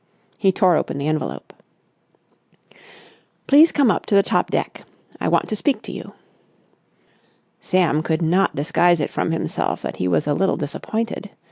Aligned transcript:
He 0.39 0.51
tore 0.51 0.77
open 0.77 0.97
the 0.97 1.07
envelope. 1.07 1.53
"Please 3.45 3.71
come 3.71 3.91
up 3.91 4.07
to 4.07 4.15
the 4.15 4.23
top 4.23 4.49
deck. 4.49 4.83
I 5.19 5.27
want 5.27 5.47
to 5.49 5.55
speak 5.55 5.83
to 5.83 5.91
you." 5.91 6.13
Sam 7.59 8.01
could 8.01 8.23
not 8.23 8.55
disguise 8.55 8.99
it 8.99 9.11
from 9.11 9.29
himself 9.29 9.83
that 9.83 9.97
he 9.97 10.07
was 10.07 10.25
a 10.25 10.33
little 10.33 10.57
disappointed. 10.57 11.29